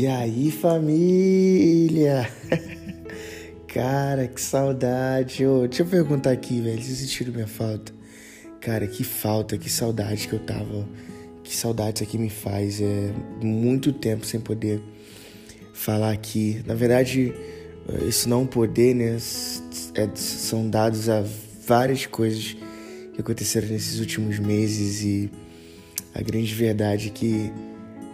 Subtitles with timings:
[0.00, 2.26] E aí, família?
[3.68, 5.44] Cara, que saudade.
[5.44, 6.82] Ô, deixa eu perguntar aqui, velho.
[6.82, 7.92] Vocês sentiram minha falta?
[8.62, 10.88] Cara, que falta, que saudade que eu tava.
[11.44, 12.80] Que saudade isso aqui me faz.
[12.80, 14.80] É muito tempo sem poder
[15.74, 16.62] falar aqui.
[16.64, 17.34] Na verdade,
[18.08, 19.18] isso não poder, né?
[19.94, 21.22] É, são dados a
[21.66, 22.56] várias coisas
[23.12, 25.30] que aconteceram nesses últimos meses e
[26.14, 27.52] a grande verdade é que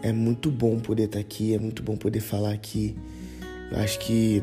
[0.06, 2.94] é muito bom poder estar aqui, é muito bom poder falar aqui.
[3.72, 4.40] Eu acho que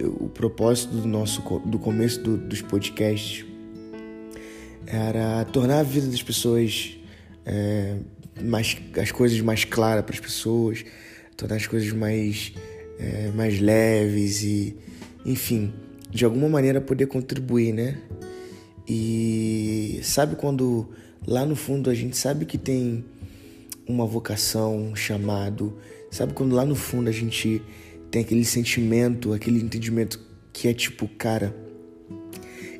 [0.00, 3.44] o propósito do nosso do começo do, dos podcasts
[4.86, 6.96] era tornar a vida das pessoas
[7.44, 7.96] é,
[8.40, 10.84] mais as coisas mais claras para as pessoas,
[11.36, 12.52] tornar as coisas mais
[12.98, 14.76] é, mais leves e
[15.26, 15.72] enfim
[16.10, 17.98] de alguma maneira poder contribuir, né?
[18.86, 20.88] E sabe quando
[21.26, 23.04] lá no fundo a gente sabe que tem
[23.88, 25.76] uma vocação, um chamado.
[26.10, 27.62] Sabe quando lá no fundo a gente
[28.10, 30.20] tem aquele sentimento, aquele entendimento
[30.52, 31.56] que é tipo, cara,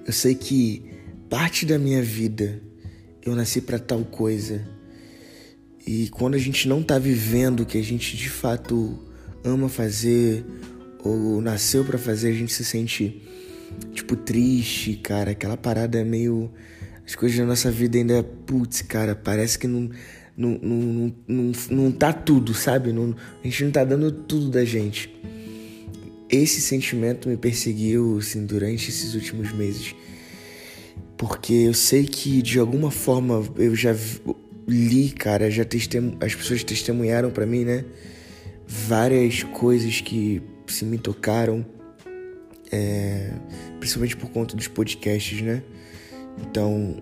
[0.07, 0.85] eu sei que
[1.31, 2.63] parte da minha vida
[3.25, 4.67] eu nasci para tal coisa.
[5.87, 8.99] E quando a gente não tá vivendo o que a gente de fato
[9.43, 10.45] ama fazer
[11.03, 13.23] ou nasceu para fazer, a gente se sente
[13.93, 16.53] tipo triste, cara, aquela parada é meio
[17.07, 19.91] as coisas da nossa vida ainda, putz, cara, parece que não
[20.37, 22.93] não, não, não, não tá tudo, sabe?
[22.93, 25.15] Não, a gente não tá dando tudo da gente.
[26.29, 29.95] Esse sentimento me perseguiu assim, durante esses últimos meses.
[31.17, 33.95] Porque eu sei que de alguma forma eu já
[34.67, 36.17] li, cara, já testemun...
[36.21, 37.85] as pessoas testemunharam para mim, né?
[38.67, 41.65] Várias coisas que se me tocaram,
[42.71, 43.31] é...
[43.79, 45.63] principalmente por conta dos podcasts, né?
[46.41, 46.97] Então,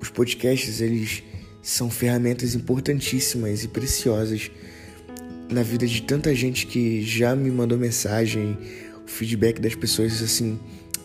[0.00, 1.24] os podcasts, eles
[1.66, 4.52] são ferramentas importantíssimas e preciosas
[5.50, 8.56] na vida de tanta gente que já me mandou mensagem,
[9.04, 10.60] o feedback das pessoas assim,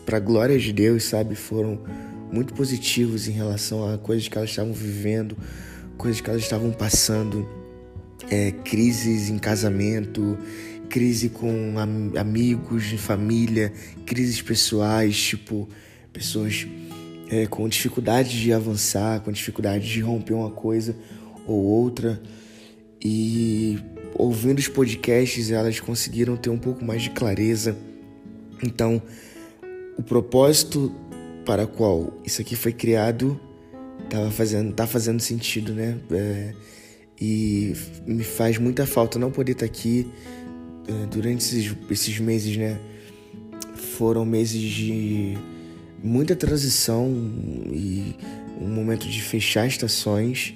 [0.06, 1.82] para glória de Deus, sabe, foram
[2.30, 5.36] muito positivos em relação a coisas que elas estavam vivendo,
[5.98, 7.44] coisas que elas estavam passando,
[8.30, 10.38] é, crises em casamento,
[10.88, 13.72] crise com am amigos, família,
[14.06, 15.68] crises pessoais, tipo
[16.12, 16.68] pessoas
[17.32, 20.94] é, com dificuldade de avançar, com dificuldade de romper uma coisa
[21.46, 22.20] ou outra.
[23.02, 23.78] E
[24.14, 27.74] ouvindo os podcasts, elas conseguiram ter um pouco mais de clareza.
[28.62, 29.00] Então,
[29.96, 30.94] o propósito
[31.46, 33.40] para qual isso aqui foi criado
[34.10, 35.98] tava fazendo, tá fazendo sentido, né?
[36.10, 36.52] É,
[37.18, 37.72] e
[38.06, 40.06] me faz muita falta não poder estar tá aqui
[40.86, 42.78] é, durante esses, esses meses, né?
[43.96, 45.38] Foram meses de
[46.02, 47.10] muita transição
[47.70, 48.16] e
[48.60, 50.54] um momento de fechar estações,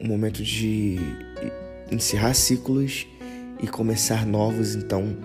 [0.00, 0.98] um momento de
[1.90, 3.06] encerrar ciclos
[3.62, 4.74] e começar novos.
[4.74, 5.16] Então,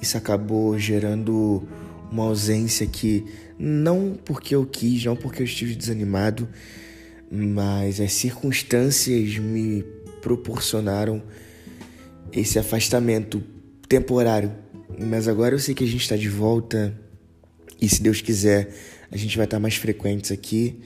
[0.00, 1.66] isso acabou gerando
[2.10, 3.24] uma ausência que
[3.58, 6.48] não porque eu quis, não porque eu estive desanimado,
[7.30, 9.82] mas as circunstâncias me
[10.20, 11.22] proporcionaram
[12.32, 13.42] esse afastamento
[13.88, 14.52] temporário.
[14.98, 16.94] Mas agora eu sei que a gente está de volta
[17.82, 18.72] e se Deus quiser,
[19.10, 20.78] a gente vai estar mais frequentes aqui.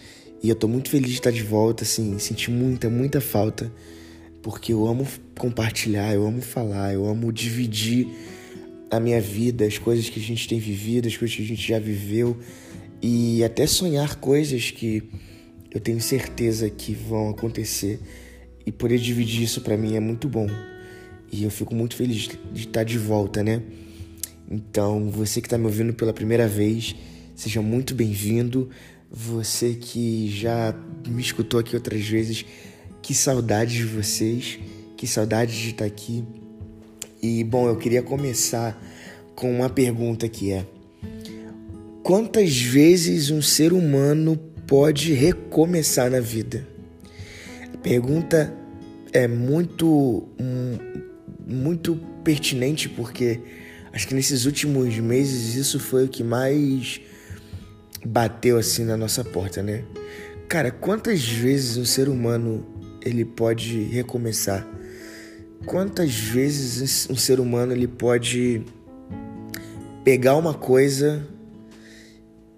[0.43, 3.71] E eu tô muito feliz de estar de volta, assim, senti muita, muita falta,
[4.43, 5.07] porque eu amo
[5.39, 8.09] compartilhar, eu amo falar, eu amo dividir
[8.91, 11.69] a minha vida, as coisas que a gente tem vivido, as coisas que a gente
[11.69, 12.39] já viveu
[13.03, 15.03] e até sonhar coisas que
[15.71, 18.01] eu tenho certeza que vão acontecer
[18.65, 20.49] e poder dividir isso para mim é muito bom.
[21.31, 23.61] E eu fico muito feliz de estar de volta, né?
[24.51, 26.95] Então, você que está me ouvindo pela primeira vez,
[27.34, 28.71] seja muito bem-vindo.
[29.11, 30.75] Você que já
[31.07, 32.45] me escutou aqui outras vezes,
[33.03, 34.59] que saudade de vocês,
[34.97, 36.25] que saudade de estar aqui.
[37.23, 38.81] E bom, eu queria começar
[39.34, 40.67] com uma pergunta que é:
[42.03, 44.37] quantas vezes um ser humano
[44.67, 46.67] pode recomeçar na vida?
[47.75, 48.55] A pergunta
[49.13, 50.28] é muito
[51.47, 53.41] muito pertinente porque
[53.97, 57.01] Acho que nesses últimos meses isso foi o que mais
[58.04, 59.84] bateu assim na nossa porta, né?
[60.51, 62.66] Cara, quantas vezes um ser humano
[63.01, 64.69] ele pode recomeçar?
[65.65, 68.66] Quantas vezes um ser humano ele pode
[70.04, 71.27] pegar uma coisa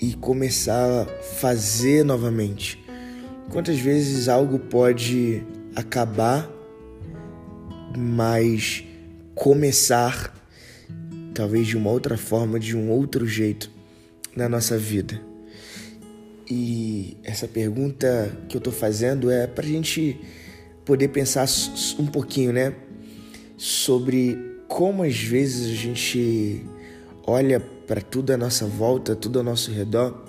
[0.01, 2.85] e começar a fazer novamente?
[3.53, 5.45] Quantas vezes algo pode
[5.77, 6.51] acabar,
[7.97, 8.83] mas
[9.37, 10.37] começar
[11.39, 13.71] talvez de uma outra forma, de um outro jeito
[14.35, 15.23] na nossa vida.
[16.51, 20.21] E essa pergunta que eu estou fazendo é para a gente
[20.85, 21.47] poder pensar
[21.97, 22.75] um pouquinho, né,
[23.57, 24.37] sobre
[24.67, 26.67] como às vezes a gente
[27.25, 30.25] olha para tudo à nossa volta, tudo ao nosso redor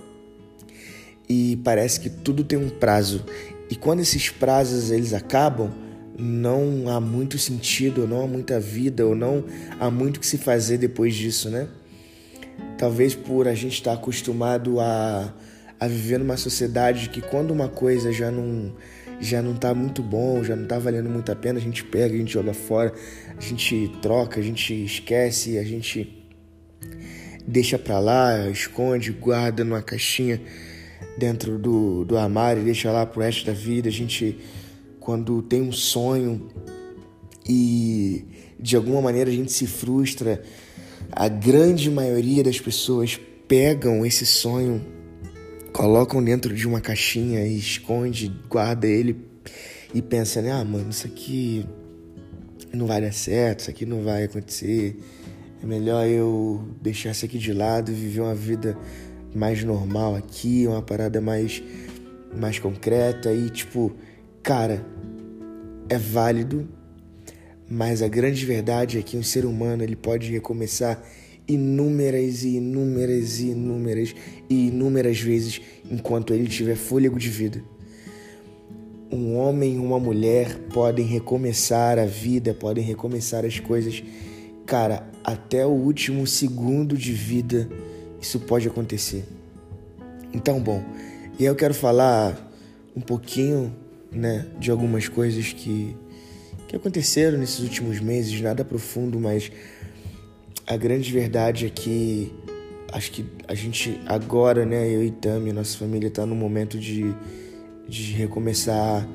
[1.27, 3.25] e parece que tudo tem um prazo.
[3.67, 5.71] E quando esses prazos eles acabam,
[6.19, 9.43] não há muito sentido, não há muita vida, ou não
[9.79, 11.67] há muito que se fazer depois disso, né?
[12.77, 15.33] Talvez por a gente estar acostumado a,
[15.79, 18.73] a viver numa sociedade que quando uma coisa já não
[19.21, 22.15] já não tá muito bom, já não tá valendo muito a pena, a gente pega,
[22.15, 22.93] a gente joga fora,
[23.37, 26.25] a gente troca, a gente esquece, a gente
[27.45, 30.39] deixa pra lá, esconde, guarda numa caixinha
[31.17, 33.89] dentro do, do armário deixa lá pro resto da vida.
[33.89, 34.39] A gente,
[34.99, 36.47] quando tem um sonho
[37.47, 38.25] e
[38.59, 40.41] de alguma maneira a gente se frustra,
[41.11, 44.85] a grande maioria das pessoas pegam esse sonho,
[45.73, 49.17] colocam dentro de uma caixinha e esconde, guarda ele
[49.93, 50.51] e pensa, né?
[50.51, 51.65] Ah, mano, isso aqui
[52.71, 54.99] não vai dar certo, isso aqui não vai acontecer.
[55.61, 58.77] É melhor eu deixar isso aqui de lado e viver uma vida
[59.33, 61.61] mais normal aqui, uma parada mais
[62.35, 63.91] mais concreta e tipo,
[64.49, 64.83] cara,
[65.87, 66.67] é válido,
[67.69, 70.99] mas a grande verdade é que um ser humano ele pode recomeçar
[71.47, 74.15] inúmeras e inúmeras e inúmeras
[74.49, 75.61] e inúmeras vezes
[75.91, 77.63] enquanto ele tiver fôlego de vida.
[79.11, 84.03] Um homem e uma mulher podem recomeçar a vida, podem recomeçar as coisas,
[84.65, 87.69] cara, até o último segundo de vida
[88.19, 89.25] isso pode acontecer.
[90.33, 90.83] Então, bom,
[91.37, 92.51] e eu quero falar
[92.95, 93.71] um pouquinho,
[94.11, 95.95] né, de algumas coisas que
[96.69, 99.51] que aconteceram nesses últimos meses, nada profundo, mas
[100.67, 102.31] a grande verdade é que
[102.91, 107.11] acho que a gente agora, né, eu e Tami, nossa família está num momento de,
[107.87, 109.07] de recomeçar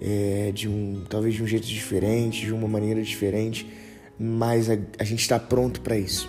[0.00, 3.64] é, de um talvez de um jeito diferente, de uma maneira diferente,
[4.18, 6.28] mas a, a gente está pronto para isso.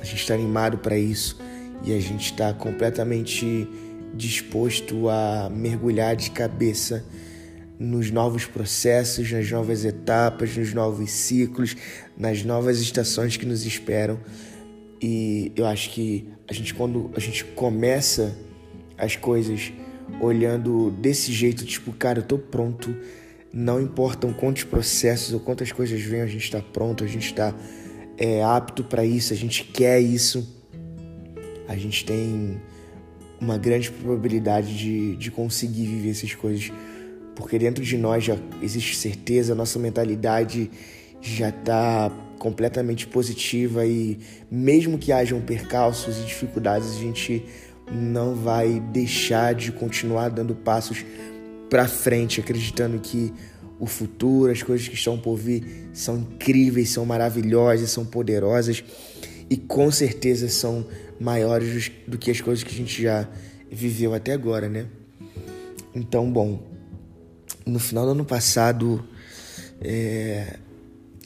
[0.00, 1.38] A gente está animado para isso
[1.84, 3.68] e a gente está completamente
[4.12, 7.04] disposto a mergulhar de cabeça
[7.80, 11.74] nos novos processos, nas novas etapas, nos novos ciclos,
[12.16, 14.20] nas novas estações que nos esperam.
[15.02, 18.36] E eu acho que a gente quando a gente começa
[18.98, 19.72] as coisas
[20.20, 22.94] olhando desse jeito, tipo, cara, eu tô pronto,
[23.52, 27.54] não importam quantos processos ou quantas coisas vêm, a gente está pronto, a gente está
[28.18, 30.60] é, apto para isso, a gente quer isso
[31.70, 32.60] a gente tem
[33.40, 36.72] uma grande probabilidade de, de conseguir viver essas coisas,
[37.40, 40.70] porque dentro de nós já existe certeza, nossa mentalidade
[41.20, 44.18] já está completamente positiva e
[44.50, 47.44] mesmo que hajam percalços e dificuldades, a gente
[47.90, 51.04] não vai deixar de continuar dando passos
[51.68, 53.32] para frente, acreditando que
[53.78, 58.84] o futuro, as coisas que estão por vir são incríveis, são maravilhosas, são poderosas
[59.48, 60.86] e com certeza são
[61.18, 63.28] maiores do que as coisas que a gente já
[63.70, 64.86] viveu até agora, né?
[65.94, 66.69] Então, bom,
[67.66, 69.04] no final do ano passado,
[69.80, 70.56] é,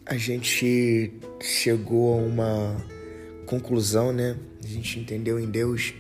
[0.07, 2.77] a gente chegou a uma
[3.47, 4.37] conclusão, né?
[4.63, 5.95] A gente entendeu em Deus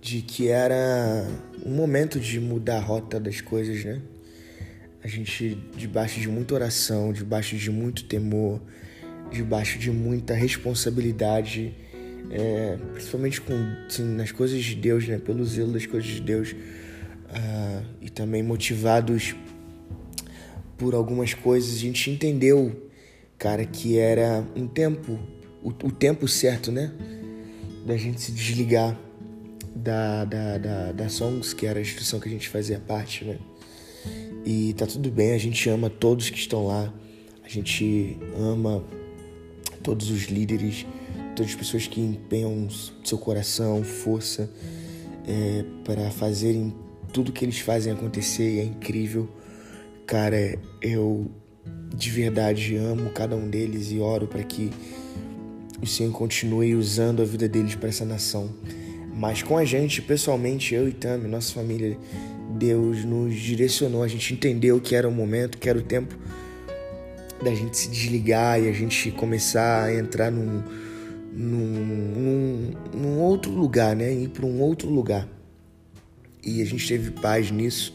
[0.00, 1.26] de que era
[1.64, 4.00] um momento de mudar a rota das coisas, né?
[5.02, 8.60] A gente, debaixo de muita oração, debaixo de muito temor,
[9.30, 11.74] debaixo de muita responsabilidade,
[12.30, 13.54] é, principalmente com,
[13.86, 15.18] assim, nas coisas de Deus, né?
[15.18, 16.54] Pelo zelo das coisas de Deus.
[17.30, 19.36] Uh, e também motivados
[20.76, 22.90] por algumas coisas, a gente entendeu,
[23.38, 25.18] cara, que era um tempo,
[25.62, 26.90] o, o tempo certo, né?
[27.86, 28.98] Da gente se desligar
[29.76, 33.38] da, da, da, da Songs, que era a instituição que a gente fazia parte, né?
[34.44, 36.92] E tá tudo bem, a gente ama todos que estão lá,
[37.44, 38.82] a gente ama
[39.82, 40.86] todos os líderes,
[41.36, 42.68] todas as pessoas que empenham
[43.04, 44.50] seu coração, força
[45.26, 46.74] é, para fazerem
[47.12, 49.28] tudo que eles fazem acontecer e é incrível.
[50.06, 51.30] Cara, eu
[51.94, 54.70] de verdade amo cada um deles e oro para que
[55.82, 58.50] o Senhor continue usando a vida deles para essa nação.
[59.14, 61.96] Mas com a gente, pessoalmente, eu e Tami, nossa família,
[62.58, 66.16] Deus nos direcionou, a gente entendeu que era o momento, que era o tempo
[67.42, 70.62] da gente se desligar e a gente começar a entrar num,
[71.32, 71.66] num,
[72.14, 74.12] num, num outro lugar, né?
[74.12, 75.28] Ir para um outro lugar.
[76.44, 77.92] E a gente teve paz nisso.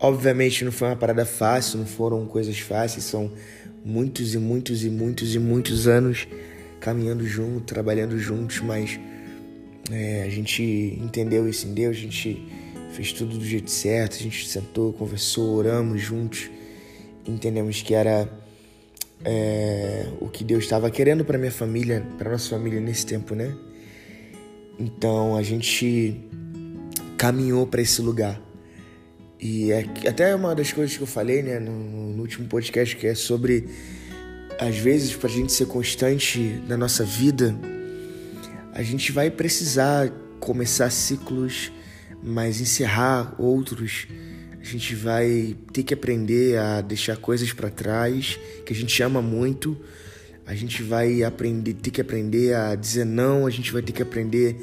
[0.00, 3.32] Obviamente não foi uma parada fácil, não foram coisas fáceis, são
[3.84, 6.26] muitos e muitos e muitos e muitos anos
[6.80, 8.98] caminhando junto, trabalhando juntos, mas
[9.90, 10.62] é, a gente
[11.02, 12.46] entendeu isso em Deus, a gente
[12.92, 16.48] fez tudo do jeito certo, a gente sentou, conversou, oramos juntos,
[17.26, 18.28] entendemos que era
[19.24, 23.54] é, o que Deus estava querendo para minha família, para nossa família nesse tempo, né?
[24.78, 26.20] Então a gente
[27.18, 28.40] caminhou para esse lugar.
[29.40, 33.06] E é até uma das coisas que eu falei, né, no, no último podcast, que
[33.06, 33.68] é sobre
[34.58, 37.54] às vezes para a gente ser constante na nossa vida,
[38.72, 40.10] a gente vai precisar
[40.40, 41.72] começar ciclos,
[42.22, 44.06] mas encerrar outros.
[44.60, 49.22] A gente vai ter que aprender a deixar coisas para trás que a gente ama
[49.22, 49.76] muito.
[50.46, 53.46] A gente vai aprender, ter que aprender a dizer não.
[53.46, 54.56] A gente vai ter que aprender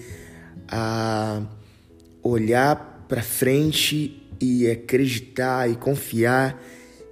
[0.68, 1.42] a
[2.30, 6.60] olhar para frente e acreditar e confiar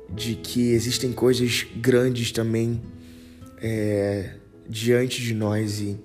[0.09, 2.81] de que existem coisas grandes também
[3.61, 4.31] é,
[4.67, 5.97] diante de nós e,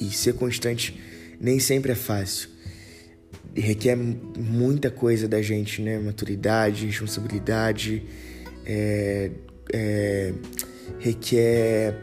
[0.00, 0.98] e ser constante
[1.38, 2.48] nem sempre é fácil.
[3.54, 5.98] Requer muita coisa da gente, né?
[5.98, 8.02] Maturidade, responsabilidade,
[8.64, 9.30] é,
[9.72, 10.32] é,
[10.98, 11.98] requer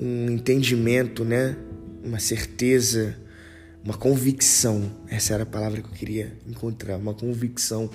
[0.00, 1.56] um entendimento, né?
[2.04, 3.16] Uma certeza,
[3.86, 4.90] uma convicção.
[5.08, 7.88] Essa era a palavra que eu queria encontrar, uma convicção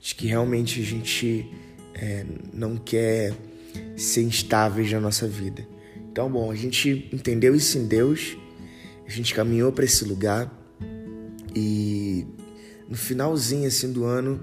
[0.00, 1.50] de que realmente a gente
[1.94, 3.34] é, não quer
[3.96, 5.66] ser instáveis na nossa vida.
[6.10, 8.38] Então, bom, a gente entendeu isso em Deus,
[9.04, 10.50] a gente caminhou para esse lugar
[11.54, 12.24] e
[12.88, 14.40] no finalzinho assim do ano,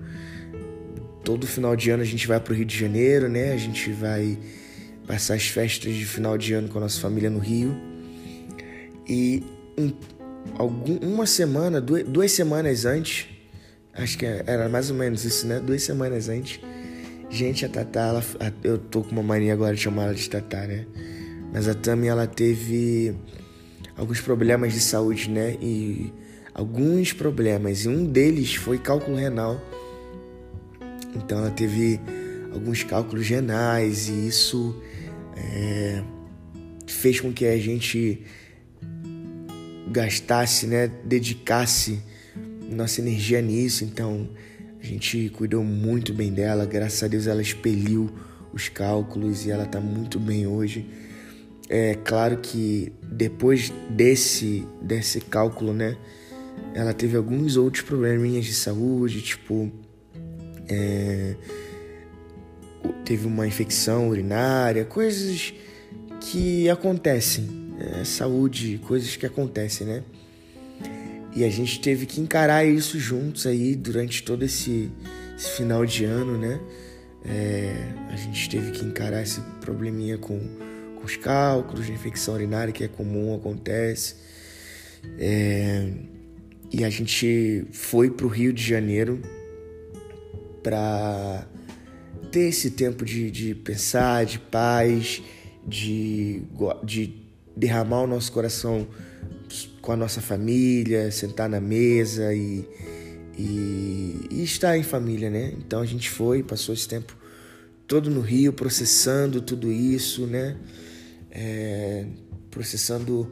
[1.23, 3.53] todo final de ano a gente vai para o Rio de Janeiro, né?
[3.53, 4.37] A gente vai
[5.07, 7.73] passar as festas de final de ano com a nossa família no Rio.
[9.07, 9.43] E
[9.77, 9.91] um,
[10.57, 13.27] algum, uma semana, duas, duas semanas antes,
[13.93, 15.59] acho que era mais ou menos isso, né?
[15.59, 16.59] Duas semanas antes,
[17.29, 18.23] gente, a Tatá, ela,
[18.63, 20.85] eu tô com uma mania agora de chamar ela de Tatá, né?
[21.51, 23.15] Mas a Tami, ela teve
[23.95, 25.55] alguns problemas de saúde, né?
[25.61, 26.11] E
[26.53, 29.61] alguns problemas, e um deles foi cálculo renal.
[31.15, 31.99] Então ela teve
[32.53, 34.75] alguns cálculos renais e isso
[35.35, 36.03] é,
[36.87, 38.23] fez com que a gente
[39.93, 42.01] gastasse, né, dedicasse
[42.69, 43.85] nossa energia nisso.
[43.85, 44.29] Então
[44.81, 46.65] a gente cuidou muito bem dela.
[46.65, 48.09] Graças a Deus ela expeliu
[48.51, 50.85] os cálculos e ela está muito bem hoje.
[51.69, 55.95] É claro que depois desse desse cálculo, né,
[56.73, 59.71] ela teve alguns outros probleminhas de saúde, tipo
[60.67, 61.35] é,
[63.05, 65.53] teve uma infecção urinária, coisas
[66.19, 70.03] que acontecem, é, saúde, coisas que acontecem, né?
[71.35, 74.91] E a gente teve que encarar isso juntos aí durante todo esse,
[75.35, 76.59] esse final de ano, né?
[77.25, 77.73] É,
[78.09, 80.39] a gente teve que encarar esse probleminha com,
[80.95, 84.15] com os cálculos de infecção urinária, que é comum, acontece.
[85.17, 85.89] É,
[86.71, 89.21] e a gente foi para o Rio de Janeiro
[90.61, 91.47] para
[92.31, 95.21] ter esse tempo de, de pensar, de paz,
[95.67, 96.43] de,
[96.83, 97.22] de
[97.55, 98.87] derramar o nosso coração
[99.81, 102.65] com a nossa família, sentar na mesa e,
[103.37, 105.53] e, e, estar em família, né?
[105.57, 107.15] Então a gente foi, passou esse tempo
[107.85, 110.55] todo no Rio, processando tudo isso, né?
[111.29, 112.05] É,
[112.49, 113.29] processando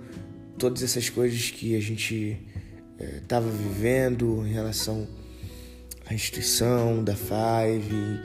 [0.58, 2.38] todas essas coisas que a gente
[3.22, 5.08] estava é, vivendo em relação
[6.06, 8.20] à instituição da Five,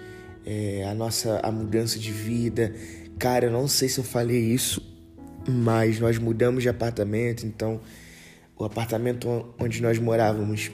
[0.45, 2.75] é, a nossa a mudança de vida.
[3.19, 4.83] Cara, eu não sei se eu falei isso,
[5.49, 7.81] mas nós mudamos de apartamento, então
[8.59, 10.71] o apartamento onde nós morávamos,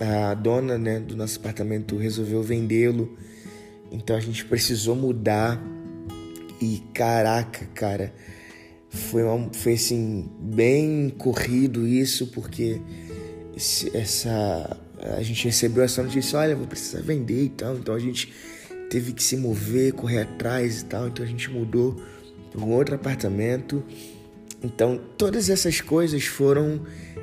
[0.00, 3.16] a dona né, do nosso apartamento resolveu vendê-lo,
[3.90, 5.60] então a gente precisou mudar.
[6.62, 8.12] E caraca, cara,
[8.90, 12.78] foi, uma, foi assim, bem corrido isso, porque
[13.56, 14.78] esse, essa
[15.16, 18.32] a gente recebeu essa notícia, olha, vou precisar vender e tal, então a gente
[18.90, 21.96] teve que se mover, correr atrás e tal, então a gente mudou
[22.50, 23.82] para um outro apartamento.
[24.62, 26.80] Então todas essas coisas foram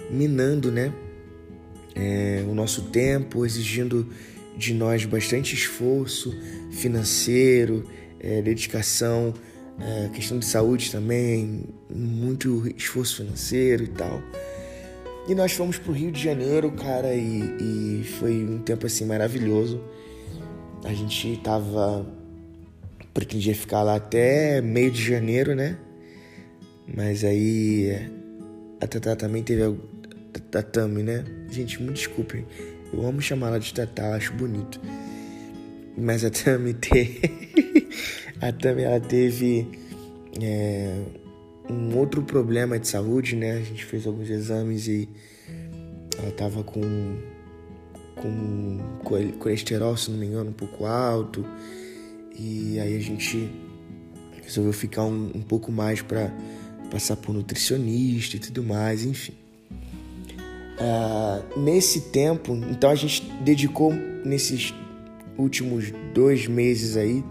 [0.09, 0.93] minando, né?
[1.95, 4.07] É, o nosso tempo, exigindo
[4.55, 6.35] de nós bastante esforço
[6.71, 7.83] financeiro,
[8.19, 9.33] é, dedicação,
[9.79, 14.21] é, questão de saúde também, muito esforço financeiro e tal.
[15.27, 19.81] E nós fomos pro Rio de Janeiro, cara, e, e foi um tempo assim maravilhoso.
[20.83, 22.05] A gente tava.
[23.13, 25.77] pretendia ficar lá até meio de janeiro, né?
[26.95, 28.09] Mas aí.
[28.79, 29.73] A Tatá também teve a.
[30.51, 31.25] Tatame, né?
[31.49, 32.45] Gente, me desculpem.
[32.93, 34.79] Eu amo chamar ela de Tatá, acho bonito.
[35.97, 37.89] Mas a Tami teve.
[38.39, 39.67] a Tami, ela teve.
[40.41, 41.03] É,
[41.69, 43.57] um outro problema de saúde, né?
[43.57, 45.09] A gente fez alguns exames e
[46.17, 46.81] ela tava com
[48.15, 48.79] com
[49.39, 51.45] colesterol, se não me engano, um pouco alto.
[52.37, 53.49] E aí a gente
[54.43, 56.31] resolveu ficar um, um pouco mais para
[56.89, 59.33] passar por nutricionista e tudo mais, enfim.
[60.79, 63.91] Uh, nesse tempo, então a gente dedicou
[64.23, 64.73] nesses
[65.37, 67.23] últimos dois meses aí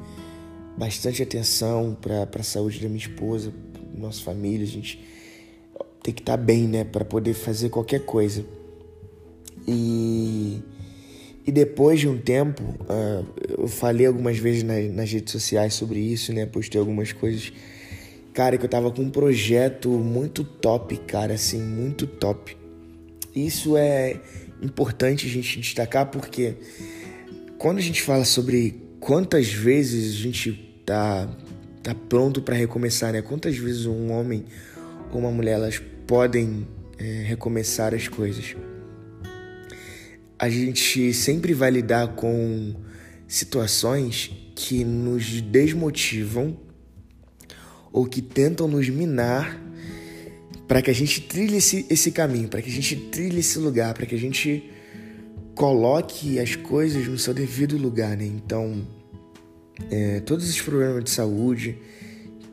[0.76, 3.52] bastante atenção para a saúde da minha esposa,
[3.96, 5.00] nossa família, a gente
[6.02, 8.44] tem que estar tá bem, né, para poder fazer qualquer coisa.
[9.66, 10.60] E,
[11.46, 13.26] e depois de um tempo, uh,
[13.58, 17.52] eu falei algumas vezes nas, nas redes sociais sobre isso, né, postei algumas coisas
[18.36, 22.54] cara, que eu tava com um projeto muito top, cara, assim, muito top.
[23.34, 24.20] Isso é
[24.62, 26.54] importante a gente destacar porque
[27.56, 30.52] quando a gente fala sobre quantas vezes a gente
[30.84, 31.26] tá,
[31.82, 33.22] tá pronto para recomeçar, né?
[33.22, 34.44] Quantas vezes um homem
[35.10, 38.54] ou uma mulher elas podem é, recomeçar as coisas.
[40.38, 42.74] A gente sempre vai lidar com
[43.26, 46.65] situações que nos desmotivam
[47.96, 49.58] ou que tentam nos minar
[50.68, 53.94] para que a gente trilhe esse, esse caminho, para que a gente trilhe esse lugar,
[53.94, 54.70] para que a gente
[55.54, 58.26] coloque as coisas no seu devido lugar, né?
[58.26, 58.86] Então,
[59.90, 61.78] é, todos esses problemas de saúde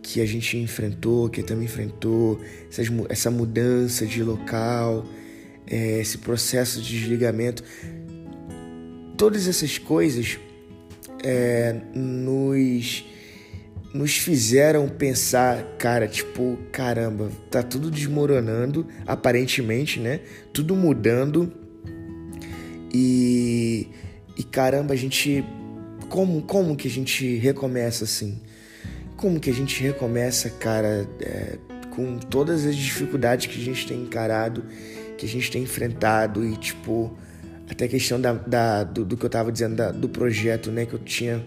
[0.01, 5.05] que a gente enfrentou, que também enfrentou, essas, essa mudança de local,
[5.67, 7.65] é, esse processo de desligamento,
[9.17, 10.39] todas essas coisas
[11.21, 13.03] é, nos
[13.93, 20.21] nos fizeram pensar, cara, tipo, caramba, tá tudo desmoronando, aparentemente, né?
[20.51, 21.53] Tudo mudando.
[22.91, 23.87] E,
[24.35, 25.45] e caramba, a gente.
[26.09, 28.41] Como, como que a gente recomeça assim?
[29.15, 31.57] Como que a gente recomeça, cara, é,
[31.91, 34.63] com todas as dificuldades que a gente tem encarado,
[35.17, 37.15] que a gente tem enfrentado e, tipo,
[37.69, 40.85] até a questão da, da do, do, que eu tava dizendo, da, do projeto, né,
[40.85, 41.43] que eu tinha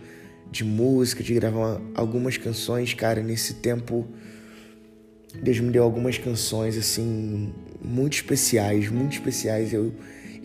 [0.50, 4.06] de música, de gravar algumas canções, cara, nesse tempo
[5.42, 7.52] Deus me deu algumas canções assim
[7.84, 9.72] muito especiais, muito especiais.
[9.72, 9.92] Eu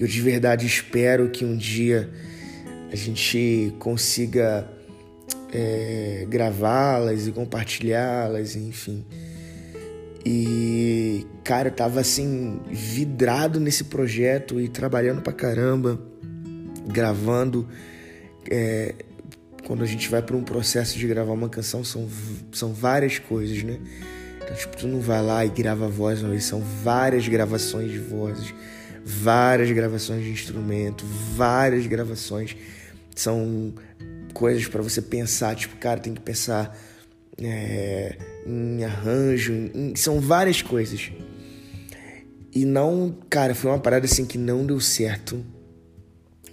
[0.02, 2.10] eu de verdade espero que um dia
[2.92, 4.68] a gente consiga
[5.54, 9.06] é, gravá-las e compartilhá-las, enfim.
[10.26, 16.02] E, cara, eu tava assim, vidrado nesse projeto e trabalhando pra caramba,
[16.88, 17.68] gravando.
[18.50, 18.96] É,
[19.72, 22.06] quando a gente vai para um processo de gravar uma canção, são,
[22.52, 23.80] são várias coisas, né?
[24.44, 27.90] Então, tipo, tu não vai lá e grava a voz uma vez, são várias gravações
[27.90, 28.54] de vozes,
[29.02, 31.06] várias gravações de instrumento,
[31.38, 32.54] várias gravações.
[33.16, 33.74] São
[34.34, 36.78] coisas para você pensar, tipo, cara, tem que pensar
[37.42, 41.14] é, em arranjo, em, são várias coisas.
[42.54, 45.42] E não, cara, foi uma parada assim que não deu certo.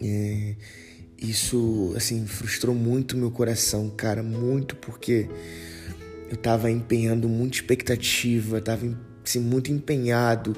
[0.01, 0.55] É,
[1.21, 5.29] isso, assim, frustrou muito meu coração, cara, muito, porque
[6.31, 8.87] eu tava empenhando muita expectativa, tava
[9.25, 10.57] assim, muito empenhado,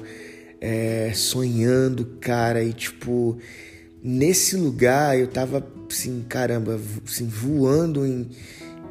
[0.59, 3.39] é, sonhando, cara, e tipo,
[4.03, 8.29] nesse lugar eu tava, assim, caramba, assim, voando em,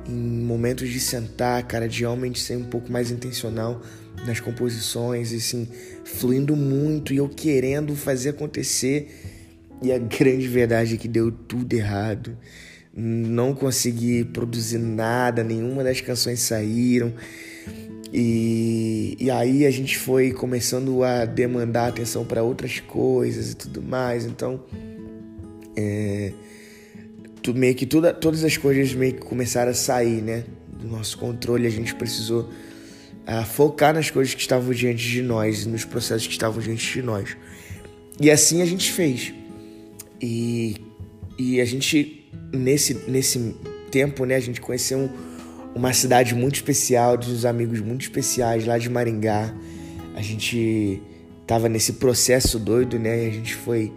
[0.09, 3.81] em momentos de sentar, cara, de realmente ser um pouco mais intencional
[4.27, 5.69] nas composições, e assim,
[6.05, 9.39] fluindo muito e eu querendo fazer acontecer
[9.83, 12.37] e a grande verdade é que deu tudo errado.
[12.95, 17.13] Não consegui produzir nada, nenhuma das canções saíram.
[18.13, 23.81] E, e aí a gente foi começando a demandar atenção para outras coisas e tudo
[23.81, 24.27] mais.
[24.27, 24.65] Então,
[25.77, 26.33] é,
[27.43, 30.45] tu, meio que tudo, todas as coisas meio que começaram a sair, né?
[30.69, 32.51] Do nosso controle, a gente precisou
[33.27, 37.03] a, focar nas coisas que estavam diante de nós, nos processos que estavam diante de
[37.03, 37.37] nós.
[38.21, 39.33] E assim a gente fez.
[40.21, 40.77] E,
[41.39, 43.57] e a gente, nesse, nesse
[43.91, 45.09] tempo, né, a gente conheceu um,
[45.75, 49.55] uma cidade muito especial, de uns amigos muito especiais lá de Maringá.
[50.15, 51.01] A gente
[51.47, 53.27] tava nesse processo doido, né?
[53.27, 53.93] A gente foi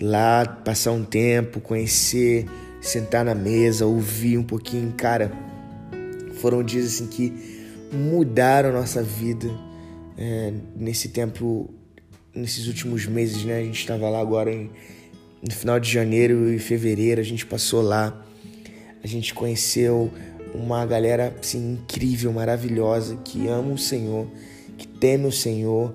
[0.00, 2.46] lá passar um tempo, conhecer,
[2.80, 4.92] sentar na mesa, ouvir um pouquinho.
[4.96, 5.30] Cara,
[6.40, 7.32] foram dias assim que
[7.92, 9.48] mudaram nossa vida
[10.16, 11.70] é, nesse tempo,
[12.34, 13.58] nesses últimos meses, né?
[13.58, 14.70] A gente estava lá agora em
[15.42, 18.24] no final de janeiro e fevereiro a gente passou lá.
[19.02, 20.10] A gente conheceu
[20.54, 24.26] uma galera assim, incrível, maravilhosa, que ama o Senhor,
[24.76, 25.94] que teme o Senhor,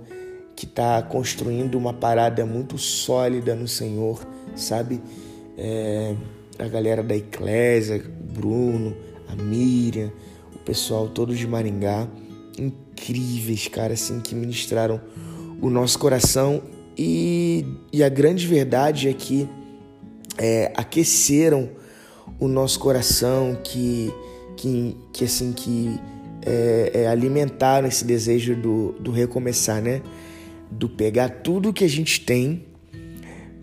[0.55, 5.01] que está construindo uma parada muito sólida no Senhor, sabe?
[5.57, 6.15] É,
[6.57, 8.03] a galera da Eclésia,
[8.33, 8.95] Bruno,
[9.27, 10.11] a Miriam,
[10.55, 12.07] o pessoal todo de Maringá,
[12.57, 15.01] incríveis, cara, assim, que ministraram
[15.61, 16.61] o nosso coração
[16.97, 19.47] e, e a grande verdade é que
[20.37, 21.69] é, aqueceram
[22.39, 24.13] o nosso coração, que,
[24.57, 25.99] que, que assim que
[26.45, 30.01] é, é, alimentaram esse desejo do, do recomeçar, né?
[30.71, 32.65] Do pegar tudo que a gente tem,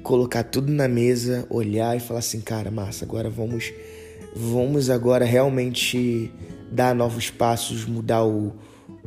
[0.02, 3.72] colocar tudo na mesa, olhar e falar assim, cara, massa, agora vamos,
[4.34, 6.30] vamos agora realmente
[6.70, 8.52] dar novos passos, mudar o,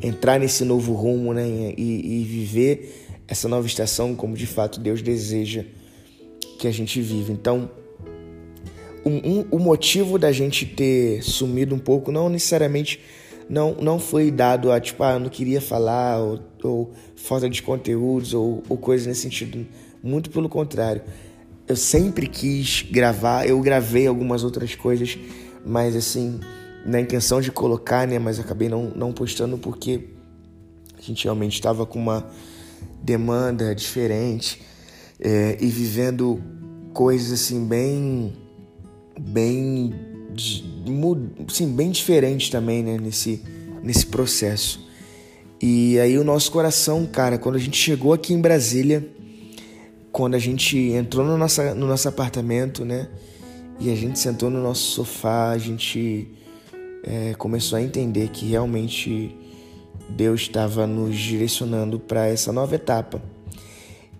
[0.01, 1.47] entrar nesse novo rumo, né?
[1.77, 5.63] E, e viver essa nova estação como de fato Deus deseja
[6.59, 7.31] que a gente viva.
[7.31, 7.69] Então,
[9.05, 12.99] um, um, o motivo da gente ter sumido um pouco não necessariamente
[13.47, 18.33] não, não foi dado a tipo, ah, não queria falar, ou, ou falta de conteúdos,
[18.33, 19.65] ou, ou coisa nesse sentido.
[20.01, 21.01] Muito pelo contrário.
[21.67, 25.17] Eu sempre quis gravar, eu gravei algumas outras coisas,
[25.65, 26.39] mas assim,
[26.85, 28.19] na intenção de colocar, né?
[28.19, 30.09] Mas acabei não, não postando porque
[30.97, 32.27] a gente realmente estava com uma
[33.05, 34.61] demanda diferente
[35.19, 36.41] é, e vivendo
[36.91, 38.33] coisas assim bem
[39.19, 39.93] bem
[41.47, 43.41] sim, bem diferentes também né, nesse,
[43.83, 44.83] nesse processo.
[45.61, 49.07] E aí o nosso coração, cara, quando a gente chegou aqui em Brasília,
[50.11, 53.07] quando a gente entrou no, nosso no nosso apartamento, né?
[53.79, 56.27] E a gente sentou no nosso sofá, a gente
[57.03, 59.35] é, começou a entender que realmente
[60.09, 63.21] Deus estava nos direcionando para essa nova etapa.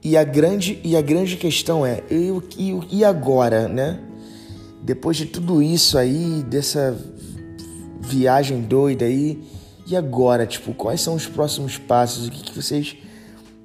[0.03, 3.99] E a grande, e a grande questão é, e, e, e agora, né?
[4.83, 6.95] Depois de tudo isso aí, dessa
[7.99, 9.41] viagem doida aí,
[9.87, 12.27] e agora, tipo, quais são os próximos passos?
[12.27, 12.95] O que, que vocês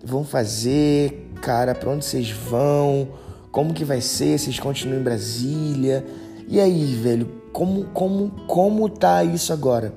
[0.03, 1.75] vão fazer, cara?
[1.75, 3.09] Para onde vocês vão?
[3.51, 4.39] Como que vai ser?
[4.39, 6.07] Vocês continuam em Brasília?
[6.49, 9.95] E aí, velho, como como como tá isso agora?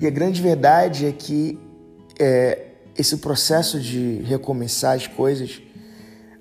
[0.00, 1.58] E a grande verdade é que
[2.18, 5.60] é, esse processo de recomeçar as coisas,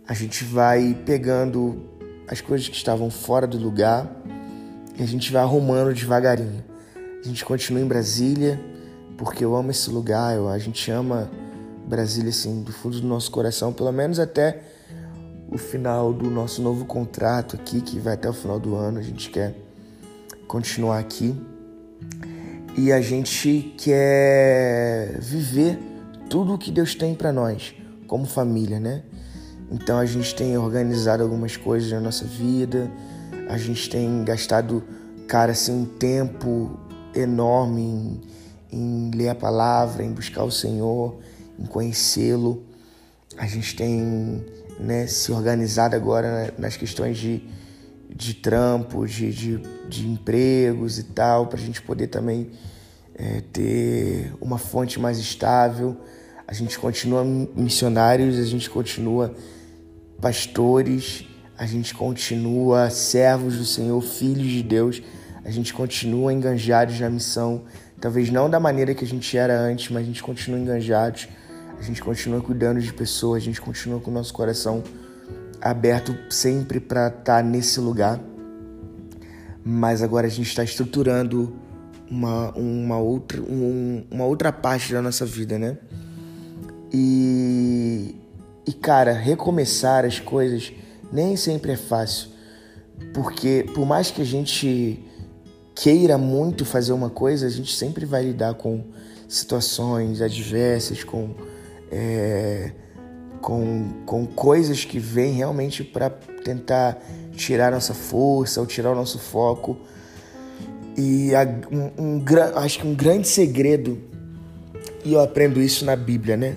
[0.07, 1.89] a gente vai pegando
[2.27, 4.09] as coisas que estavam fora do lugar
[4.97, 6.63] e a gente vai arrumando devagarinho.
[7.23, 8.59] A gente continua em Brasília
[9.17, 11.29] porque eu amo esse lugar, eu, a gente ama
[11.87, 14.61] Brasília assim do fundo do nosso coração, pelo menos até
[15.51, 19.01] o final do nosso novo contrato aqui, que vai até o final do ano, a
[19.01, 19.53] gente quer
[20.47, 21.35] continuar aqui.
[22.77, 25.77] E a gente quer viver
[26.29, 27.75] tudo o que Deus tem para nós,
[28.07, 29.03] como família, né?
[29.69, 32.89] Então a gente tem organizado algumas coisas na nossa vida,
[33.49, 34.83] a gente tem gastado,
[35.27, 36.79] cara, assim, um tempo
[37.13, 38.21] enorme em,
[38.71, 41.19] em ler a palavra, em buscar o Senhor,
[41.59, 42.63] em conhecê-lo.
[43.37, 44.45] A gente tem
[44.79, 47.43] né, se organizado agora nas questões de,
[48.15, 52.51] de trampo, de, de, de empregos e tal, para a gente poder também
[53.15, 55.97] é, ter uma fonte mais estável.
[56.47, 59.33] A gente continua missionários, a gente continua
[60.19, 61.25] pastores,
[61.57, 65.01] a gente continua servos do Senhor, filhos de Deus,
[65.45, 67.63] a gente continua enganjados na missão,
[67.99, 71.27] talvez não da maneira que a gente era antes, mas a gente continua enganjados,
[71.79, 74.83] a gente continua cuidando de pessoas, a gente continua com o nosso coração
[75.61, 78.19] aberto sempre para estar tá nesse lugar.
[79.63, 81.55] Mas agora a gente está estruturando
[82.09, 85.77] uma, uma, outra, um, uma outra parte da nossa vida, né?
[86.91, 88.15] E
[88.65, 90.71] e cara, recomeçar as coisas
[91.11, 92.29] nem sempre é fácil,
[93.13, 95.03] porque por mais que a gente
[95.75, 98.85] queira muito fazer uma coisa, a gente sempre vai lidar com
[99.27, 101.35] situações adversas, com,
[101.91, 102.71] é,
[103.41, 107.01] com, com coisas que vêm realmente para tentar
[107.33, 109.77] tirar nossa força ou tirar o nosso foco.
[110.97, 112.25] E a, um, um,
[112.55, 113.97] acho que um grande segredo,
[115.03, 116.55] e eu aprendo isso na Bíblia, né?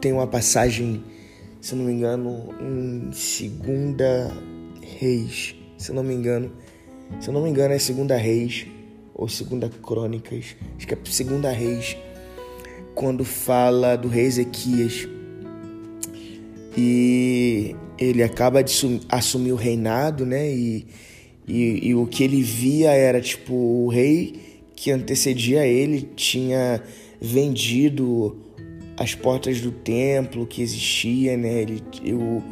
[0.00, 1.04] Tem uma passagem
[1.62, 4.36] se não me engano, em Segunda
[4.98, 6.50] Reis, se não me engano,
[7.20, 8.66] se não me engano é Segunda Reis
[9.14, 11.96] ou Segunda Crônicas, acho que é Segunda Reis,
[12.96, 15.08] quando fala do rei Ezequias
[16.76, 20.50] e ele acaba de assumir o reinado, né?
[20.50, 20.86] E,
[21.46, 24.34] e, e o que ele via era tipo o rei
[24.74, 26.82] que antecedia ele tinha
[27.20, 28.36] vendido
[28.96, 31.62] as portas do templo que existia, né?
[31.62, 31.82] Ele,
[32.12, 32.42] o,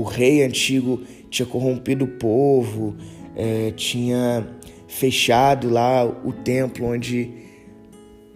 [0.00, 2.96] o rei antigo tinha corrompido o povo,
[3.36, 4.46] é, tinha
[4.86, 7.30] fechado lá o templo onde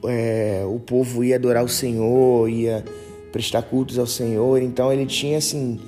[0.04, 2.84] é, o povo ia adorar o Senhor, ia
[3.34, 4.62] prestar cultos ao Senhor.
[4.62, 5.80] Então ele tinha assim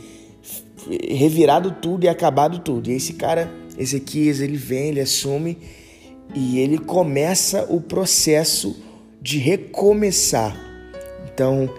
[1.08, 2.90] revirado tudo e acabado tudo.
[2.90, 5.56] E esse cara, Ezequias, ele vem, ele assume
[6.34, 8.76] e ele começa o processo
[9.22, 10.56] de recomeçar.
[11.32, 11.70] Então,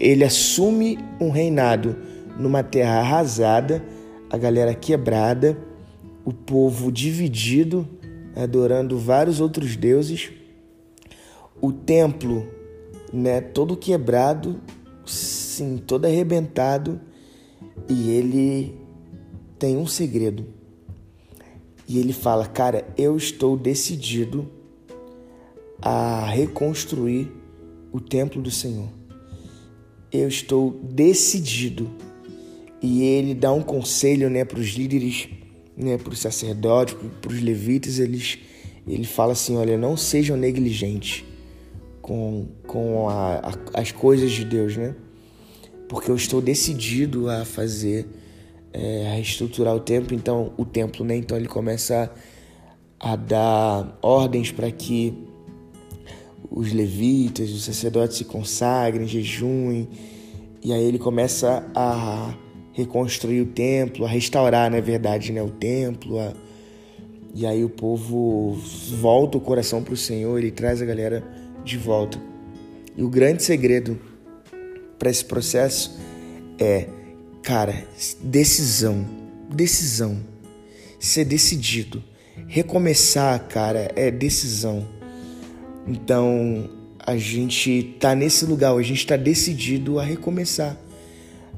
[0.00, 1.94] ele assume um reinado
[2.38, 3.84] numa terra arrasada,
[4.30, 5.58] a galera quebrada,
[6.24, 7.86] o povo dividido,
[8.34, 10.30] adorando vários outros deuses.
[11.58, 12.46] o templo,
[13.10, 14.60] né, todo quebrado,
[15.06, 17.00] sim, todo arrebentado,
[17.88, 18.74] e ele
[19.58, 20.46] tem um segredo.
[21.88, 24.50] E ele fala: "Cara, eu estou decidido
[25.80, 27.30] a reconstruir
[27.92, 28.88] o templo do Senhor.
[30.12, 31.88] Eu estou decidido."
[32.82, 35.28] E ele dá um conselho, né, para os líderes,
[35.76, 38.38] né, para os sacerdotes, para os levitas, eles
[38.86, 41.24] ele fala assim: olha, não sejam negligentes
[42.06, 44.94] com, com a, a, as coisas de Deus, né?
[45.88, 48.06] Porque eu estou decidido a fazer,
[48.72, 51.16] é, a reestruturar o templo, então o templo, né?
[51.16, 52.08] Então ele começa
[53.00, 55.18] a, dar ordens para que
[56.48, 59.88] os levitas, os sacerdotes se consagrem, jejuem,
[60.62, 62.32] e aí ele começa a
[62.72, 66.32] reconstruir o templo, a restaurar, na verdade, né, o templo, a,
[67.34, 68.56] e aí o povo
[69.00, 72.18] volta o coração para o Senhor, ele traz a galera de volta.
[72.96, 74.00] E o grande segredo
[74.98, 75.98] para esse processo
[76.58, 76.86] é,
[77.42, 77.84] cara,
[78.22, 79.04] decisão,
[79.54, 80.18] decisão,
[80.98, 82.02] ser decidido.
[82.46, 84.86] Recomeçar, cara, é decisão.
[85.86, 90.76] Então, a gente tá nesse lugar, a gente está decidido a recomeçar.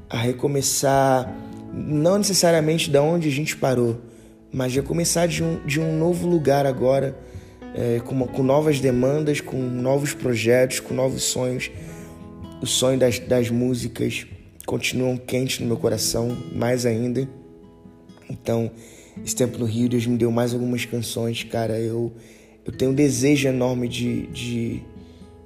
[0.09, 1.33] A recomeçar
[1.73, 4.01] não necessariamente da onde a gente parou,
[4.53, 7.16] mas já começar de um, de um novo lugar agora,
[7.79, 11.71] é, com, com novas demandas, com novos projetos, com novos sonhos.
[12.61, 14.27] O sonho das, das músicas
[14.67, 17.29] continuam quentes no meu coração, mais ainda.
[18.29, 18.69] Então,
[19.25, 21.79] esse tempo no Rio, Deus me deu mais algumas canções, cara.
[21.79, 22.12] Eu,
[22.64, 24.83] eu tenho um desejo enorme de, de,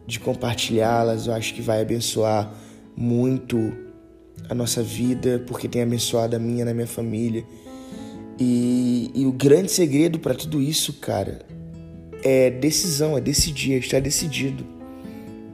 [0.07, 1.27] de compartilhá-las.
[1.27, 2.51] Eu acho que vai abençoar
[2.97, 3.75] muito
[4.49, 7.45] a nossa vida, porque tem abençoado a minha, na minha família.
[8.40, 11.52] E, e o grande segredo para tudo isso, cara,
[12.23, 14.65] é decisão, é decidir, é estar decidido.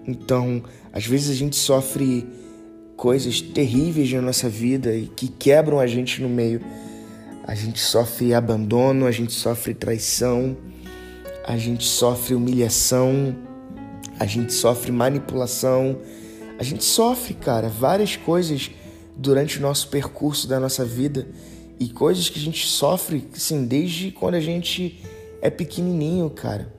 [0.07, 2.27] Então, às vezes a gente sofre
[2.97, 6.61] coisas terríveis na nossa vida e que quebram a gente no meio.
[7.45, 10.57] A gente sofre abandono, a gente sofre traição,
[11.47, 13.35] a gente sofre humilhação,
[14.19, 15.99] a gente sofre manipulação,
[16.59, 18.71] a gente sofre, cara, várias coisas
[19.17, 21.27] durante o nosso percurso da nossa vida
[21.79, 25.01] e coisas que a gente sofre, assim, desde quando a gente
[25.41, 26.73] é pequenininho, cara.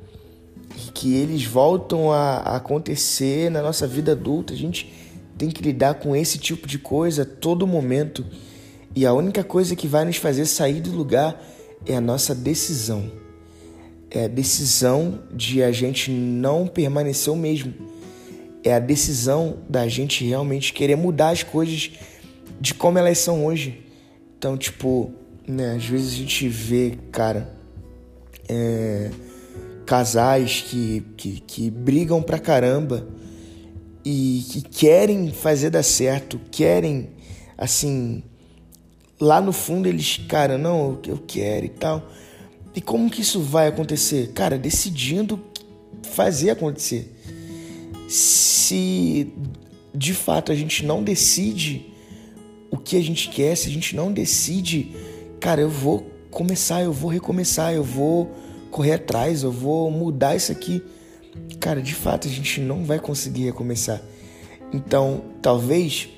[0.76, 4.54] E que eles voltam a, acontecer na nossa vida adulta.
[4.54, 4.94] A gente
[5.38, 8.26] tem que lidar com esse tipo de coisa a todo momento.
[8.96, 11.42] E a única coisa que vai nos fazer sair do lugar
[11.86, 13.12] é a nossa decisão.
[14.12, 17.74] É a decisão de a gente não permanecer o mesmo.
[18.64, 21.92] É a decisão da gente realmente querer mudar as coisas
[22.60, 23.86] de como elas são hoje
[24.40, 25.12] então, tipo,
[25.46, 27.54] né, às vezes a gente vê, cara,
[28.50, 29.12] é,
[29.86, 33.08] casais que, que, que brigam pra caramba
[34.04, 37.10] e que querem fazer dar certo, querem,
[37.58, 38.24] assim,
[39.20, 42.10] lá no fundo eles, cara, não, eu quero e tal.
[42.76, 44.32] E como que isso vai acontecer?
[44.34, 45.40] Cara, decidindo
[46.04, 47.16] fazer acontecer.
[48.08, 49.32] Se
[49.94, 51.94] de fato a gente não decide
[52.72, 54.92] o que a gente quer, se a gente não decide,
[55.40, 58.32] cara, eu vou começar, eu vou recomeçar, eu vou
[58.72, 60.84] correr atrás, eu vou mudar isso aqui.
[61.60, 64.02] Cara, de fato a gente não vai conseguir recomeçar.
[64.72, 66.10] Então, talvez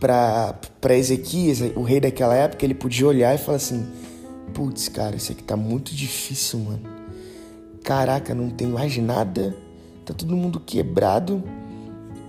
[0.00, 3.86] para Ezequias, o rei daquela época, ele podia olhar e falar assim:
[4.54, 6.82] Putz, cara, isso aqui tá muito difícil, mano.
[7.82, 9.56] Caraca, não tem mais nada,
[10.04, 11.42] tá todo mundo quebrado.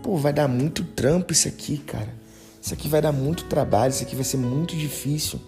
[0.03, 2.13] Pô, vai dar muito trampo isso aqui, cara.
[2.61, 5.39] Isso aqui vai dar muito trabalho, isso aqui vai ser muito difícil.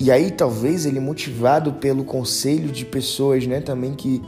[0.00, 4.22] E aí talvez ele motivado pelo conselho de pessoas, né, também que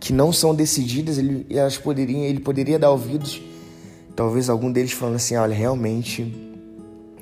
[0.00, 3.42] que não são decididas, ele elas poderiam, ele poderia dar ouvidos.
[4.16, 6.34] Talvez algum deles falando assim, olha, realmente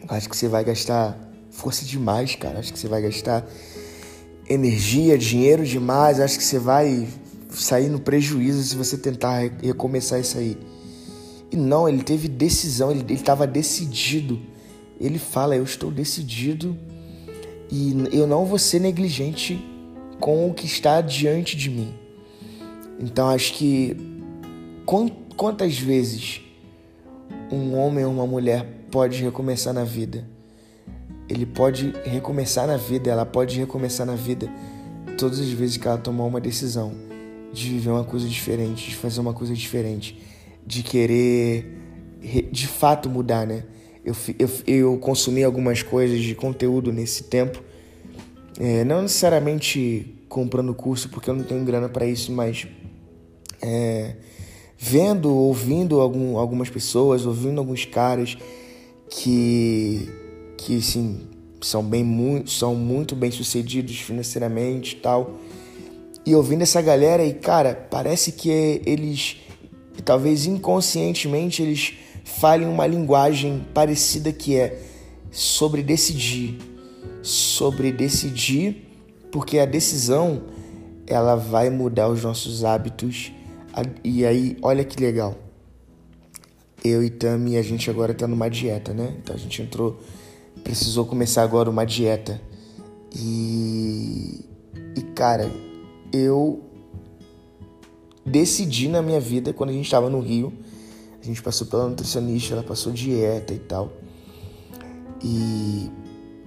[0.08, 1.18] acho que você vai gastar
[1.50, 2.60] força demais, cara.
[2.60, 3.44] Acho que você vai gastar
[4.48, 6.20] energia, dinheiro demais.
[6.20, 7.06] Acho que você vai
[7.50, 10.56] sair no prejuízo se você tentar recomeçar isso aí.
[11.50, 14.40] E não, ele teve decisão, ele estava decidido.
[15.00, 16.76] Ele fala: Eu estou decidido
[17.70, 19.64] e eu não vou ser negligente
[20.20, 21.94] com o que está diante de mim.
[23.00, 23.96] Então acho que
[25.36, 26.40] quantas vezes
[27.52, 30.28] um homem ou uma mulher pode recomeçar na vida?
[31.28, 34.50] Ele pode recomeçar na vida, ela pode recomeçar na vida
[35.18, 36.92] todas as vezes que ela tomar uma decisão
[37.52, 40.18] de viver uma coisa diferente, de fazer uma coisa diferente
[40.68, 41.66] de querer
[42.52, 43.64] de fato mudar, né?
[44.04, 47.62] Eu, eu, eu consumi algumas coisas de conteúdo nesse tempo,
[48.58, 52.66] é, não necessariamente comprando curso, porque eu não tenho grana para isso, mas
[53.62, 54.14] é,
[54.78, 58.36] vendo, ouvindo algum, algumas pessoas, ouvindo alguns caras
[59.10, 60.08] que,
[60.56, 61.26] que sim,
[61.60, 65.38] são, bem, muito, são muito bem sucedidos financeiramente e tal.
[66.24, 68.50] E ouvindo essa galera, e cara, parece que
[68.84, 69.38] eles,
[70.04, 71.94] talvez inconscientemente, eles
[72.28, 74.80] falem uma linguagem parecida que é
[75.30, 76.58] sobre decidir.
[77.22, 78.86] Sobre decidir,
[79.32, 80.42] porque a decisão
[81.06, 83.32] ela vai mudar os nossos hábitos.
[84.04, 85.34] E aí, olha que legal.
[86.84, 89.16] Eu e Tami, a gente agora tá numa dieta, né?
[89.18, 89.98] Então a gente entrou,
[90.62, 92.40] precisou começar agora uma dieta.
[93.16, 94.44] E,
[94.96, 95.50] e cara,
[96.12, 96.62] eu
[98.24, 100.52] decidi na minha vida quando a gente estava no Rio.
[101.28, 103.92] Gente passou pela nutricionista, ela passou dieta e tal.
[105.22, 105.90] E,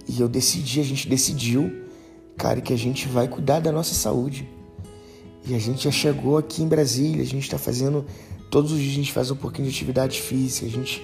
[0.08, 1.84] e eu decidi, a gente decidiu,
[2.36, 4.50] cara, que a gente vai cuidar da nossa saúde.
[5.46, 8.04] E a gente já chegou aqui em Brasília, a gente está fazendo.
[8.50, 11.00] Todos os dias a gente faz um pouquinho de atividade física, a gente,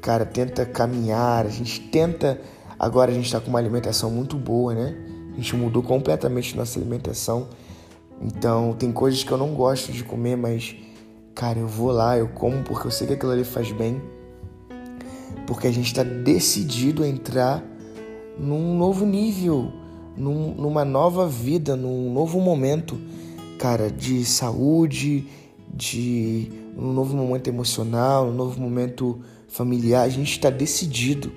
[0.00, 2.40] cara, tenta caminhar, a gente tenta.
[2.78, 4.96] Agora a gente está com uma alimentação muito boa, né?
[5.34, 7.46] A gente mudou completamente nossa alimentação.
[8.22, 10.74] Então tem coisas que eu não gosto de comer, mas,
[11.38, 14.02] cara, eu vou lá, eu como porque eu sei que aquilo ali faz bem
[15.46, 17.64] porque a gente está decidido a entrar
[18.36, 19.72] num novo nível,
[20.16, 23.00] num, numa nova vida, num novo momento,
[23.56, 25.28] cara, de saúde,
[25.72, 30.02] de um novo momento emocional, um novo momento familiar.
[30.02, 31.32] A gente está decidido.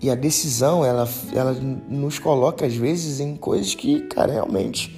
[0.00, 1.52] E a decisão, ela, ela
[1.88, 4.94] nos coloca às vezes em coisas que, cara, realmente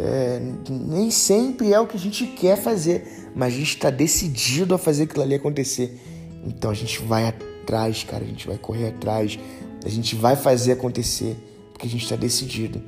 [0.00, 4.74] é, nem sempre é o que a gente quer fazer, mas a gente está decidido
[4.74, 5.98] a fazer aquilo ali acontecer.
[6.44, 9.38] Então a gente vai atrás, cara, a gente vai correr atrás,
[9.84, 11.36] a gente vai fazer acontecer,
[11.72, 12.82] porque a gente está decidido.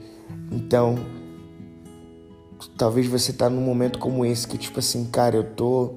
[0.51, 0.99] Então,
[2.77, 5.95] talvez você tá num momento como esse que tipo assim, cara, eu tô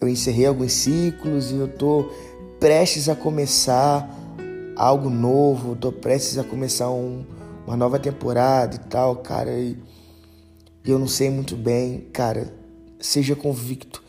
[0.00, 2.10] eu encerrei alguns ciclos e eu tô
[2.58, 4.08] prestes a começar
[4.74, 7.22] algo novo, tô prestes a começar um,
[7.66, 9.76] uma nova temporada e tal, cara, e
[10.84, 12.50] eu não sei muito bem, cara,
[13.00, 14.02] seja convicto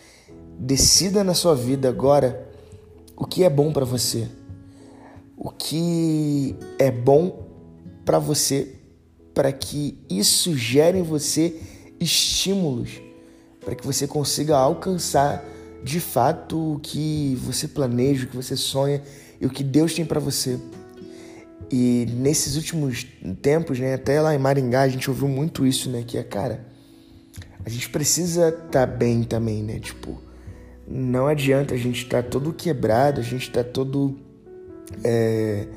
[0.63, 2.47] Decida na sua vida agora
[3.17, 4.27] o que é bom para você.
[5.36, 7.47] O que é bom
[8.06, 8.75] para você,
[9.34, 11.60] para que isso gere em você
[11.99, 13.01] estímulos,
[13.60, 15.43] para que você consiga alcançar
[15.84, 19.01] de fato o que você planeja, o que você sonha
[19.39, 20.60] e o que Deus tem para você.
[21.71, 23.08] E nesses últimos
[23.41, 26.67] tempos, né, até lá em Maringá, a gente ouviu muito isso, né, que é, cara,
[27.65, 29.80] a gente precisa estar tá bem também, né?
[29.80, 30.19] Tipo,
[30.88, 34.17] não adianta a gente estar tá todo quebrado, a gente está todo
[35.04, 35.67] é,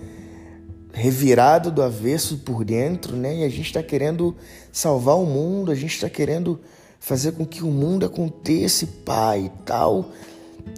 [0.92, 3.38] revirado do avesso por dentro, né?
[3.38, 4.34] E a gente está querendo
[4.72, 6.60] salvar o mundo, a gente está querendo
[6.98, 10.10] fazer com que o mundo aconteça, pai e tal.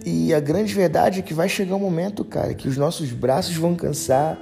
[0.05, 3.55] E a grande verdade é que vai chegar um momento, cara, que os nossos braços
[3.55, 4.37] vão cansar,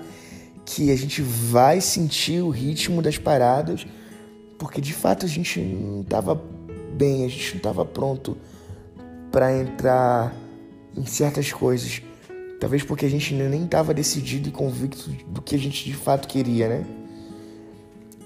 [0.66, 3.86] que a gente vai sentir o ritmo das paradas,
[4.58, 6.42] porque de fato a gente não estava
[6.96, 8.38] bem, a gente não estava pronto
[9.32, 10.36] para entrar
[10.96, 12.02] em certas coisas.
[12.60, 16.28] Talvez porque a gente nem estava decidido e convicto do que a gente de fato
[16.28, 16.86] queria, né?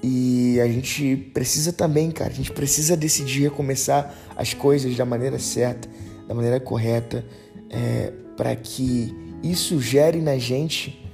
[0.02, 5.38] E a gente precisa também, cara, a gente precisa decidir recomeçar as coisas da maneira
[5.40, 5.90] certa,
[6.28, 7.26] da maneira correta,
[7.70, 11.06] é, para que isso gere na gente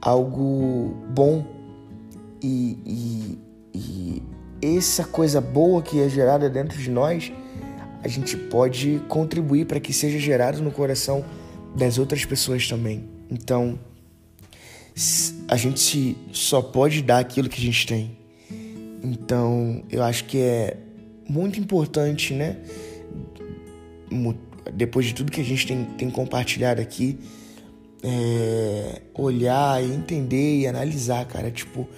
[0.00, 1.44] algo bom
[2.42, 3.38] e, e,
[3.74, 4.22] e
[4.64, 7.32] essa coisa boa que é gerada dentro de nós
[8.04, 11.24] a gente pode contribuir para que seja gerado no coração
[11.74, 13.08] das outras pessoas também.
[13.30, 13.78] Então,
[15.48, 18.18] a gente só pode dar aquilo que a gente tem.
[19.02, 20.76] Então, eu acho que é
[21.26, 22.58] muito importante, né?
[24.74, 27.18] Depois de tudo que a gente tem, tem compartilhado aqui,
[28.02, 31.50] é, olhar entender e analisar, cara.
[31.50, 31.88] Tipo,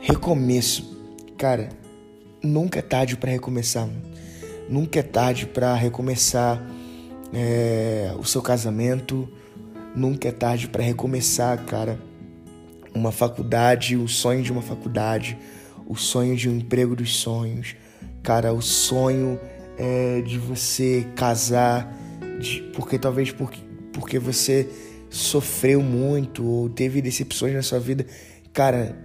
[0.00, 0.98] recomeço.
[1.38, 1.68] Cara,
[2.44, 3.88] nunca é tarde para recomeçar.
[4.68, 6.62] Nunca é tarde para recomeçar
[7.32, 9.28] é, o seu casamento.
[9.94, 11.98] Nunca é tarde para recomeçar, cara,
[12.94, 15.36] uma faculdade, o sonho de uma faculdade,
[15.86, 17.76] o sonho de um emprego dos sonhos,
[18.22, 19.38] cara, o sonho
[19.78, 21.92] é, de você casar,
[22.40, 23.60] de, porque talvez porque,
[23.92, 24.68] porque você
[25.10, 28.06] sofreu muito ou teve decepções na sua vida,
[28.52, 28.96] cara,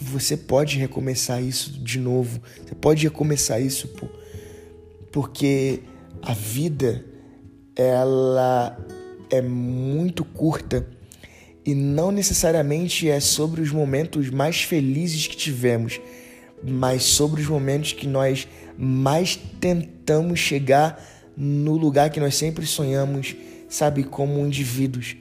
[0.00, 2.40] você pode recomeçar isso de novo.
[2.66, 4.08] Você pode recomeçar isso, pô
[5.12, 5.80] porque
[6.22, 7.04] a vida
[7.74, 8.76] ela
[9.30, 10.86] é muito curta
[11.64, 16.00] e não necessariamente é sobre os momentos mais felizes que tivemos,
[16.62, 18.46] mas sobre os momentos que nós
[18.76, 21.02] mais tentamos chegar
[21.36, 23.34] no lugar que nós sempre sonhamos,
[23.68, 25.16] sabe, como indivíduos.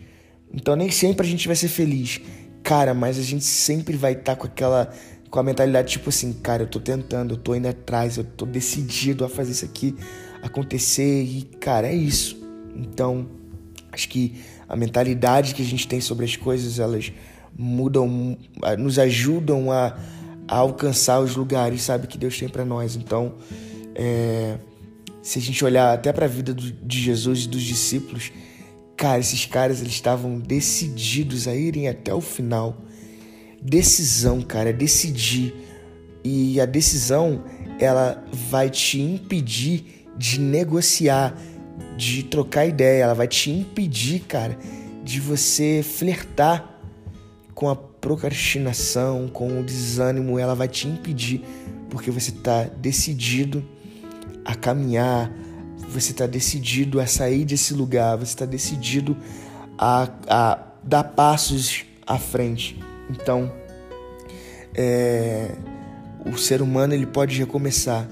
[0.54, 2.22] Então nem sempre a gente vai ser feliz,
[2.70, 4.94] cara, mas a gente sempre vai estar tá com aquela
[5.32, 8.46] com a mentalidade tipo assim, cara, eu tô tentando, eu tô indo atrás, eu tô
[8.46, 9.96] decidido a fazer isso aqui
[10.44, 12.40] acontecer e, cara, é isso.
[12.76, 13.28] Então,
[13.92, 14.36] acho que
[14.68, 17.12] a mentalidade que a gente tem sobre as coisas, elas
[17.58, 18.38] mudam,
[18.78, 19.98] nos ajudam a,
[20.48, 22.96] a alcançar os lugares, sabe, que Deus tem para nós.
[22.96, 23.34] Então,
[23.96, 24.58] é,
[25.24, 28.32] se a gente olhar até para a vida do, de Jesus e dos discípulos,
[29.00, 32.82] cara, esses caras eles estavam decididos a irem até o final.
[33.62, 35.56] Decisão, cara, é decidir.
[36.22, 37.46] E a decisão,
[37.80, 41.34] ela vai te impedir de negociar,
[41.96, 44.60] de trocar ideia, ela vai te impedir, cara,
[45.02, 46.78] de você flertar
[47.56, 51.42] com a procrastinação, com o desânimo, ela vai te impedir,
[51.90, 53.64] porque você está decidido
[54.44, 55.32] a caminhar,
[55.90, 59.18] você está decidido a sair desse lugar, você está decidido
[59.78, 62.80] a, a dar passos à frente.
[63.10, 63.52] Então,
[64.76, 65.52] é,
[66.26, 68.08] o ser humano ele pode recomeçar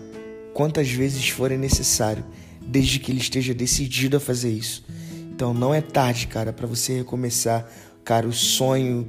[0.54, 2.26] quantas vezes forem necessário,
[2.62, 4.84] desde que ele esteja decidido a fazer isso.
[5.32, 7.70] Então, não é tarde, cara, para você recomeçar
[8.08, 9.06] cara, o sonho,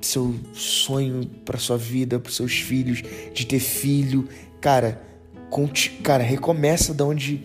[0.00, 3.00] seu sonho para sua vida, para seus filhos,
[3.32, 4.28] de ter filho,
[4.60, 5.00] cara,
[5.48, 7.44] conte, cara, recomeça da onde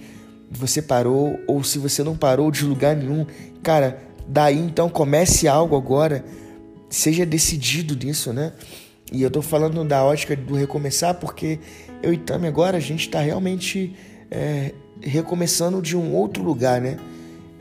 [0.50, 3.26] você parou ou se você não parou de lugar nenhum,
[3.64, 6.24] cara, daí então comece algo agora,
[6.90, 8.54] seja decidido nisso, né?
[9.12, 11.60] E eu tô falando da ótica do recomeçar porque
[12.02, 13.96] eu e Tami agora a gente tá realmente
[14.32, 16.98] é, recomeçando de um outro lugar, né?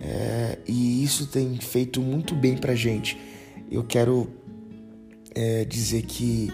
[0.01, 3.19] É, e isso tem feito muito bem pra gente
[3.71, 4.29] eu quero
[5.35, 6.51] é, dizer que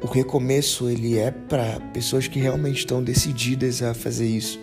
[0.00, 4.60] o recomeço ele é para pessoas que realmente estão decididas a fazer isso.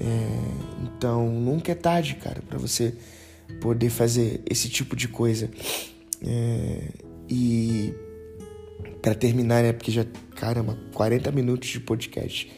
[0.00, 2.94] É, então nunca é tarde, cara, para você
[3.60, 5.50] poder fazer esse tipo de coisa.
[6.22, 6.88] É,
[7.28, 7.94] e
[9.02, 9.72] para terminar, né?
[9.72, 12.50] Porque já, caramba, 40 minutos de podcast.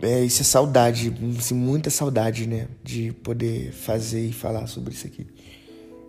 [0.00, 2.68] É, isso é saudade, assim, muita saudade, né?
[2.84, 5.26] De poder fazer e falar sobre isso aqui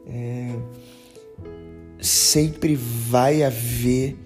[0.10, 0.56] é,
[2.02, 4.18] sempre vai haver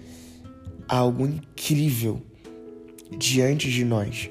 [0.88, 2.22] algo incrível
[3.16, 4.30] diante de nós.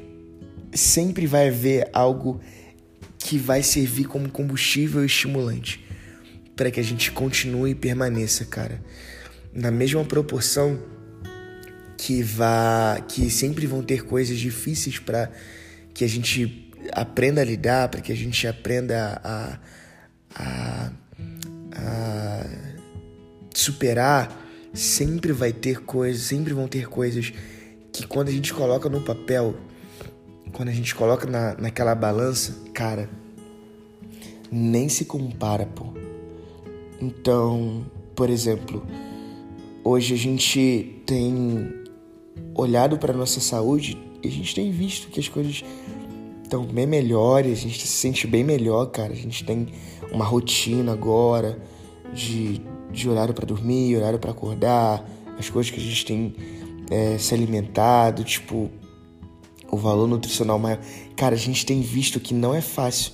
[0.73, 2.41] Sempre vai haver algo
[3.17, 5.85] que vai servir como combustível estimulante
[6.55, 8.83] para que a gente continue e permaneça, cara.
[9.53, 10.79] Na mesma proporção
[11.97, 15.31] que vá, que sempre vão ter coisas difíceis para
[15.93, 19.59] que a gente aprenda a lidar, para que a gente aprenda a,
[20.35, 20.91] a
[21.75, 22.45] a
[23.53, 24.31] superar,
[24.73, 27.33] sempre vai ter coisas, sempre vão ter coisas
[27.91, 29.55] que quando a gente coloca no papel,
[30.53, 33.09] quando a gente coloca na, naquela balança, cara,
[34.51, 35.87] nem se compara, pô.
[37.01, 37.85] Então,
[38.15, 38.85] por exemplo,
[39.83, 41.73] hoje a gente tem
[42.55, 45.63] olhado para nossa saúde e a gente tem visto que as coisas
[46.43, 49.11] estão bem melhores, a gente se sente bem melhor, cara.
[49.11, 49.67] A gente tem
[50.11, 51.57] uma rotina agora
[52.13, 55.03] de, de horário para dormir, horário para acordar,
[55.37, 56.35] as coisas que a gente tem
[56.91, 58.69] é, se alimentado, tipo,
[59.73, 60.79] o valor nutricional maior.
[61.15, 63.13] Cara, a gente tem visto que não é fácil.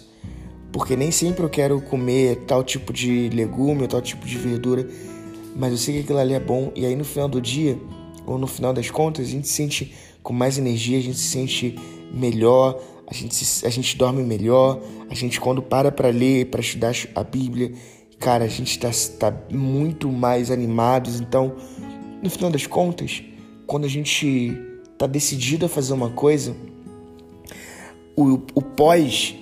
[0.71, 4.87] Porque nem sempre eu quero comer tal tipo de legume tal tipo de verdura,
[5.55, 6.71] mas eu sei que aquilo ali é bom.
[6.75, 7.79] E aí no final do dia,
[8.25, 11.29] ou no final das contas, a gente se sente com mais energia, a gente se
[11.29, 11.75] sente
[12.13, 14.79] melhor, a gente, se, a gente dorme melhor,
[15.09, 17.71] a gente quando para para ler, para estudar a Bíblia,
[18.19, 18.91] cara, a gente está
[19.31, 21.19] tá muito mais animados.
[21.19, 21.55] Então,
[22.21, 23.23] no final das contas,
[23.65, 24.68] quando a gente
[24.99, 26.55] está decidido a fazer uma coisa,
[28.15, 29.35] o, o pós,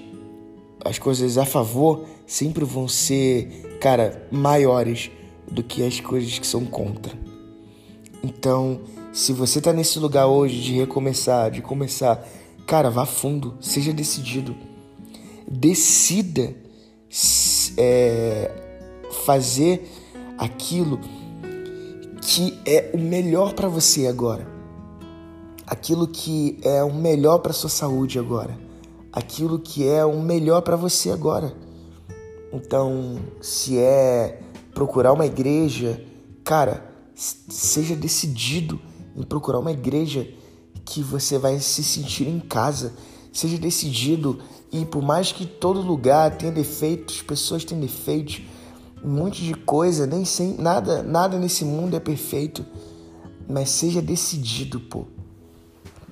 [0.85, 5.09] as coisas a favor, sempre vão ser, cara, maiores
[5.49, 7.17] do que as coisas que são contra.
[8.23, 8.81] Então,
[9.11, 12.23] se você está nesse lugar hoje de recomeçar, de começar
[12.67, 14.53] Cara, vá fundo, seja decidido.
[15.49, 16.53] Decida
[17.77, 18.51] é,
[19.25, 19.89] fazer
[20.37, 20.99] aquilo
[22.21, 24.56] que é o melhor para você agora.
[25.67, 28.57] Aquilo que é o melhor para sua saúde agora.
[29.11, 31.53] Aquilo que é o melhor para você agora.
[32.53, 34.39] Então, se é
[34.73, 36.01] procurar uma igreja,
[36.41, 38.79] cara, seja decidido
[39.13, 40.25] em procurar uma igreja
[40.85, 42.93] que você vai se sentir em casa.
[43.33, 44.39] Seja decidido
[44.71, 48.41] e por mais que todo lugar tenha defeitos, pessoas têm defeitos,
[49.03, 52.65] um monte de coisa, nem sem nada, nada nesse mundo é perfeito.
[53.49, 55.16] Mas seja decidido, pô.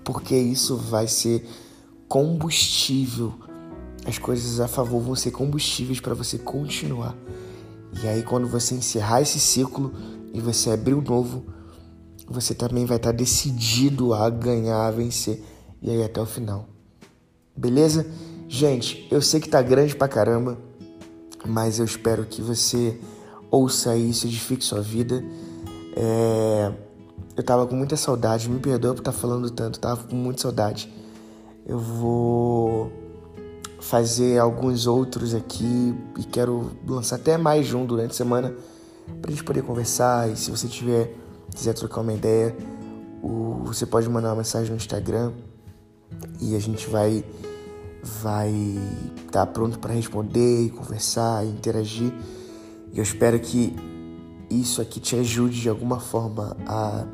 [0.05, 1.45] Porque isso vai ser
[2.07, 3.33] combustível.
[4.05, 7.15] As coisas a favor vão ser combustíveis para você continuar.
[8.01, 9.91] E aí, quando você encerrar esse ciclo
[10.33, 11.43] e você abrir o um novo,
[12.27, 15.43] você também vai estar decidido a ganhar, a vencer
[15.81, 16.67] e aí até o final.
[17.55, 18.05] Beleza?
[18.47, 20.57] Gente, eu sei que tá grande pra caramba,
[21.45, 22.99] mas eu espero que você
[23.49, 25.23] ouça isso, edifique sua vida.
[25.95, 26.84] É...
[27.35, 30.41] Eu tava com muita saudade, me perdoa por estar tá falando tanto, tava com muita
[30.41, 30.91] saudade.
[31.65, 32.91] Eu vou
[33.81, 38.55] fazer alguns outros aqui e quero lançar até mais um durante a semana
[39.21, 40.31] pra gente poder conversar.
[40.31, 41.13] E se você tiver
[41.53, 42.55] quiser trocar uma ideia,
[43.63, 45.31] você pode mandar uma mensagem no Instagram
[46.41, 47.23] e a gente vai
[48.01, 48.51] vai
[49.17, 52.13] estar tá pronto para responder, conversar, interagir.
[52.93, 53.75] Eu espero que
[54.49, 57.05] isso aqui te ajude de alguma forma a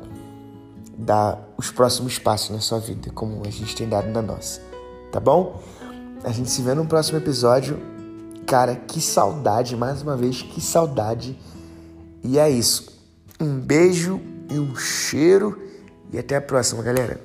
[0.96, 4.60] dar os próximos passos na sua vida, como a gente tem dado na nossa.
[5.10, 5.60] Tá bom?
[6.24, 7.78] A gente se vê no próximo episódio.
[8.46, 11.38] Cara, que saudade, mais uma vez, que saudade.
[12.22, 12.92] E é isso.
[13.40, 14.20] Um beijo
[14.50, 15.60] e um cheiro.
[16.12, 17.20] E até a próxima, galera.